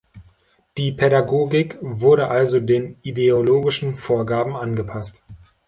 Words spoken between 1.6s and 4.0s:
wurde also den ideologischen